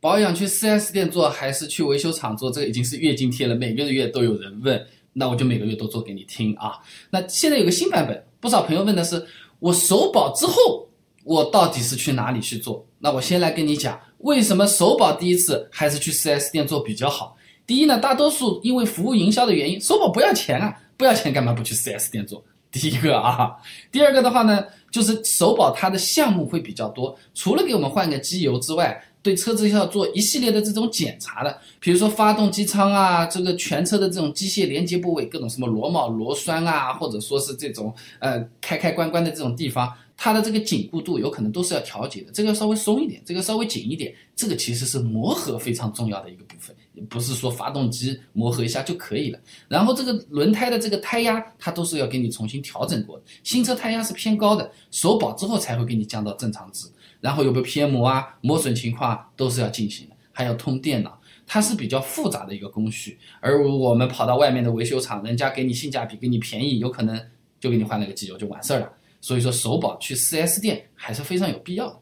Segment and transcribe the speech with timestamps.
[0.00, 2.50] 保养去 4S 店做还是去维修厂做？
[2.52, 6.78] 这个已经是月经贴了，每个月都有人问，那我就每个月都做给你听啊。
[7.10, 9.26] 那现在有个新版本，不少朋友问的是，
[9.58, 10.88] 我首保之后，
[11.24, 12.86] 我到底是去哪里去做？
[13.00, 17.36] 那我先来跟你讲，为什么首保第一次还是去 4S 店做比较好？
[17.66, 22.44] 第一呢，大多数因为服务营销的原因，首保不要钱啊，不要钱干嘛不去 4S 店做？
[22.70, 23.56] 第一个啊，
[23.90, 29.02] 第二个的话呢，就是首保它的项目会比较多，除了给我们换个机油之外。
[29.22, 46.74] 对车子要做一系列的这种检查的，比如说发动机舱啊，这个全车的这种机械连接部位，各种什么螺帽、螺栓啊，或者说是这种呃开开关关的这种地方，它的这个紧固度有可能都是要调节的，这个要稍微松一点，这个稍微紧一点，这个其实是磨合非常重要的一个部分，
[47.08, 49.38] 不是说发动机磨合一下就可以了。
[49.68, 56.86] 然后这个轮胎的这个胎压，它都是要给你重新调整过的，新车胎压是偏高的，首保之后才会给你降到正常值。
[57.20, 63.18] 然后有没有偏磨啊、磨损情况都是要进行的，还要通电脑，它是比较复杂的一个工序。
[63.40, 67.20] 而我们跑到外面的维修厂，人家给你性价比，给你便宜，有可能
[67.58, 68.92] 就给你换了个机油就完事儿了。
[69.20, 71.96] 所以说首保去 4S 店还是非常有必要的。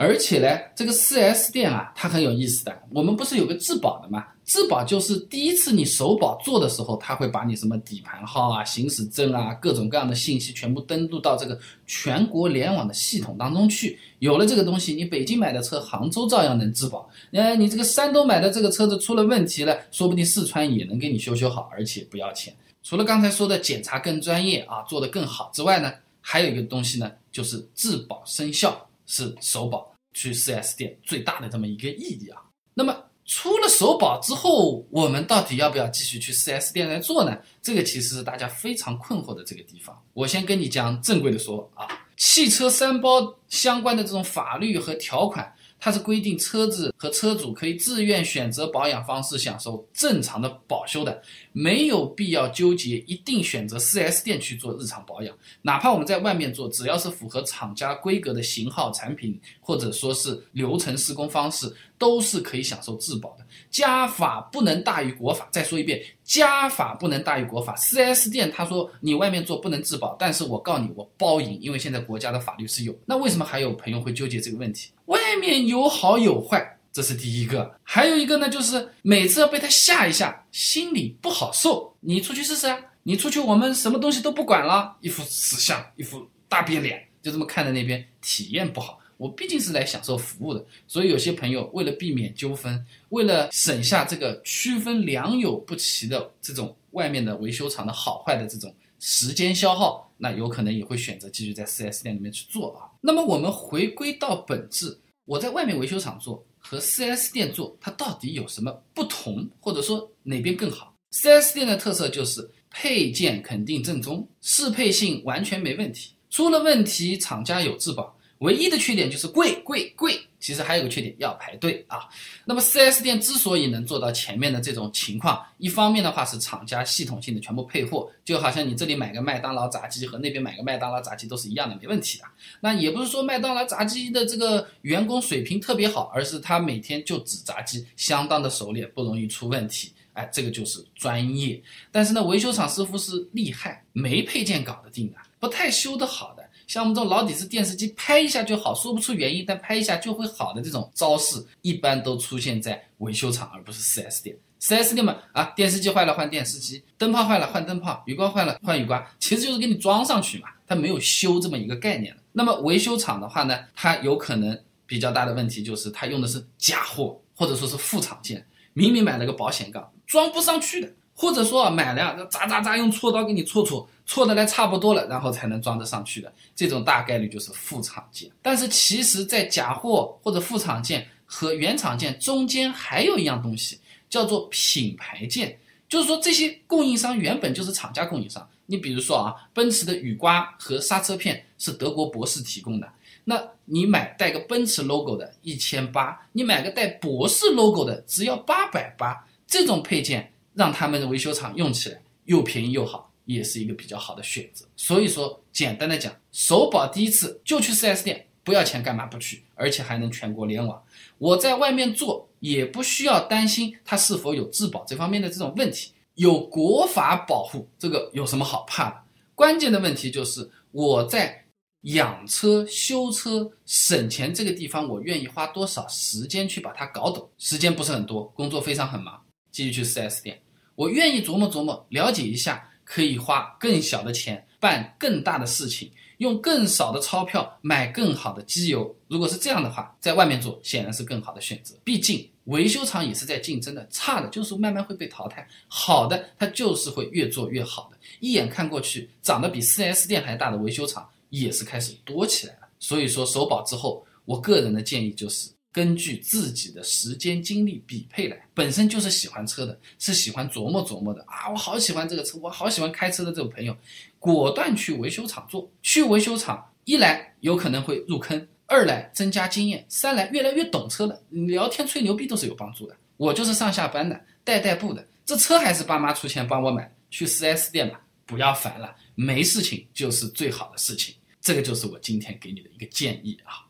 [0.00, 2.74] 而且呢，这个 4S 店啊，它很有意思的。
[2.88, 4.24] 我们不是有个质保的吗？
[4.46, 13.98] 质保就是第一次你首保做的时候，它会把你什么底盘号啊、行驶证啊、各种各样的信息全部登录到这个全国联网的系统当中去。
[14.20, 17.06] 有了这个东西，你北京买的车，杭州照样能质保。
[17.32, 22.54] 呃，你这个山东买的这个车子出了问题了，说不定四川也能给你修修好，而且不要钱。
[22.82, 25.92] 除了刚才说的检查更专业啊，做得更好之外呢，
[26.22, 29.90] 还有一个东西呢，就是质保生效是首保。
[30.12, 32.42] 去 4S 店最大的这么一个意义啊，
[32.74, 32.92] 那么
[33.24, 37.38] 出了首保之后，我们到底要不要继续去 4S 店来做呢？
[37.62, 39.96] 这个其实是大家非常困惑的这个地方。
[40.12, 45.54] 我先跟你讲正规的说啊，汽车三包相关的这种法律和条款。
[45.80, 55.34] 它是规定车子和车主可以自愿选择保养方式，享受正常的保修的，没有必要纠结一定选择 4S 店去做日常保养。
[55.62, 63.46] 哪怕我们在外面做，只要是符合厂家规格的型号产品，或者说是流程施工方式，都是可以享受质保的。
[63.70, 65.48] 家法不能大于国法。
[65.50, 67.74] 再说一遍，家法不能大于国法。
[67.76, 72.94] 4S 店他说你外面做不能质保，但是我告诉你我包赢，因为现在国家的法律是有。
[73.06, 74.90] 那为什么还有朋友会纠结这个问题？
[75.30, 77.72] 外面有好有坏，这是第一个。
[77.84, 81.94] 还有一个呢，就是每次要被他吓一下，心里不好受。
[82.00, 82.76] 你出去试试啊！
[83.04, 88.98] 你出去，我们什么东西都不管了，一副死相，一副大变脸，就这么看着那边，体验不好。
[89.18, 102.90] 我毕竟是来享受服务的，所以有些朋友为了避免纠纷，为了省下这个区分良莠不齐的这种外面的维修厂的好坏的这种时间消耗，那有可能也会选择继续在 4S 店里面去做啊。
[103.02, 104.98] 那么我们回归到本质，
[105.30, 118.12] 我在外面维修厂做和 4S 店做，它到底有什么不同，或者说哪边更好？4S 店的特色就是配件肯定正宗，适配性完全没问题，出了问题厂家有质保。
[118.40, 122.08] 唯一的缺点就是贵贵贵，其实还有个缺点要排队啊。
[122.46, 132.24] 那么 4S 店之所以能做到前面的这种情况，一方面的话是厂家系统性的全部配货，就好像你这里买个麦当劳炸鸡和那边买个麦当劳炸鸡都是一样的，没问题的。
[132.60, 139.92] 那也不是说麦当劳炸鸡的这个员工水平特别好，而是他每天就只炸鸡，相当的熟练，不容易出问题。
[140.14, 141.62] 哎，这个就是专业。
[141.92, 146.39] 但是呢，维修厂师傅是厉害，没配件搞得定的，不太修得好的。
[146.70, 154.36] 像我们这种老底子电视机拍一下就好，说不出原因，但拍一下就会好的这种招式，一般都出现在维修厂，而不是 4S 店。
[154.60, 164.56] 4S 店嘛，啊，电视机坏了换电视机，灯泡坏了换灯泡，雨刮坏了换雨刮，其实就是给你装上去嘛，它没有修这么一个概念那么维修厂的话呢，它有可能
[164.86, 170.92] 比较大的问题就是它用的是假货，或者说是副厂件，明明买了个保险杠，装不上去的。
[171.20, 178.30] 或者说啊，买了扎扎扎用锉刀给你锉锉，锉的来差不多了，然后才能装得上去的，这种大概率就是副厂件。
[178.40, 183.78] 但是其实，在假货或者副厂件和原厂件中间还有一样东西，
[184.08, 185.58] 叫做品牌件，
[185.90, 188.48] 就是说这些供应商原本就是厂家供应商。
[188.64, 192.90] 你比如说啊，奔驰的雨刮和刹车片是德国博士提供的，
[193.24, 199.26] 那你买带个奔驰 logo 的，一千八；你买个带博士 logo 的，只要八百八。
[199.46, 200.32] 这种配件。
[200.54, 204.66] 让他们的维修厂用起来又便宜又好，也是一个比较好的选择。
[204.76, 209.44] 所以说，简单的讲，首保第一次就去 4S 店，不要钱干嘛不去？
[209.54, 210.82] 而且还能全国联网。
[211.18, 218.96] 我在外面做也不需要担心它是否有质保这方面的这种问题，有国法保护，这个有什么好怕的？
[219.34, 221.44] 关键的问题就是我在
[221.82, 227.28] 养车、修车、省钱这个地方，我愿意花多少时间去把它搞懂？
[227.38, 230.40] 时间不是很多，工作非常很忙，继续去 4S 店。
[230.74, 238.94] 我愿意琢磨琢磨，了解一下，可以花更小的钱办更大的事情，用更少的钞票买更好的机油。
[239.06, 241.74] 如果是这样的话，在外面做显然是更好的选择。
[241.84, 247.98] 毕竟维修厂也是在竞争的，差的就是慢慢会被淘汰，好的它就是会越做越好的。
[248.20, 252.68] 一眼看过去，长得比 4S 店还大的维修厂也是开始多起来了。
[252.78, 255.50] 所以说，首保之后，我个人的建议就是。
[255.72, 261.48] 根据自己的时间精力匹配来，本身就是喜欢车的，是喜欢琢磨琢磨的啊！
[261.48, 263.76] 我好喜欢这个车，我好喜欢开车的这种朋友，
[264.18, 265.70] 果断去维修厂做。
[265.80, 271.22] 去维修厂，一来有可能会入坑，二来增加经验，三来越来越懂车了。
[271.30, 272.96] 聊天吹牛逼都是有帮助的。
[273.16, 276.92] 我就是上下班的，代代步的，这车还是爸妈出钱帮我买。
[277.10, 281.14] 去 4S 店吧，不要烦了，没事情就是最好的事情。
[281.40, 283.62] 这个就是我今天给你的一个建议啊。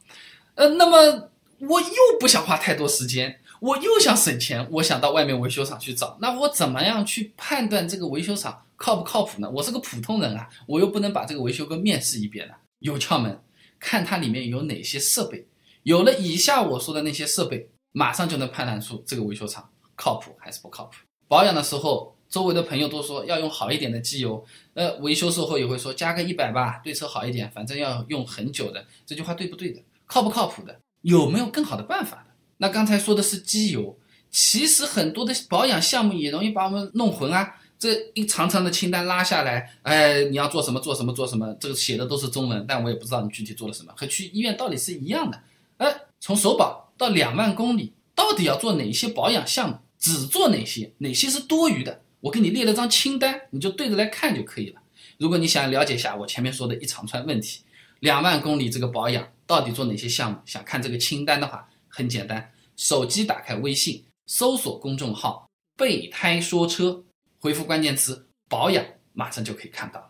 [0.54, 1.30] 呃，那么。
[1.68, 6.16] 我又不想花太多时间，我又想省钱，我想到外面维修厂去找。
[6.20, 9.50] 那我怎么样去判断这个维修厂靠不靠谱呢？
[9.50, 12.54] 我是个普通人啊，我又不能把这个维修跟面试一遍呢。
[12.78, 13.38] 有窍门，
[13.78, 15.46] 看它里面有哪些设备，
[15.82, 20.96] 有了以下我说的那些设备，马上就能判断出这个维修厂靠谱还是不靠谱。
[21.28, 24.42] 保养的时候，周围的朋友都说要用好一点的机油，
[24.72, 28.86] 呃，维修售后也会说加个一百吧，对车好一点，反正要用很久的。
[29.04, 29.82] 这句话对不对的？
[30.06, 30.80] 靠不靠谱的？
[31.02, 32.34] 有没有更好的办法的？
[32.58, 33.98] 那刚才说的是机油，
[34.30, 37.56] 其实很多的保养项目也容易把我们弄混啊。
[37.78, 45.42] 这一长长的清单拉下来，哎，你要做什么做什么做什么，这个写的都是中文，但我也不知道你具体做了什么，和去医院到底是一样的。
[45.78, 49.78] 哎，从首保到两万公里，到底要做哪些保养项目？
[49.98, 50.92] 只做哪些？
[50.98, 52.02] 哪些是多余的？
[52.20, 54.80] 我给你列了张清单，你就对着来看就可以了。
[55.16, 57.62] 如果你想了解一下我前面说的一长串问题，
[58.00, 59.26] 两万公里这个保养。
[59.50, 60.38] 到底做哪些项目？
[60.46, 67.04] 想看这个清单的话，很简单，手机打开微信，搜索公众号“备胎说车”，
[67.40, 70.08] 回复关键词“保养”，马上就可以看到。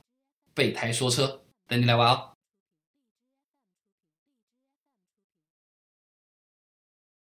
[0.52, 2.34] 备胎说车，等你来玩哦。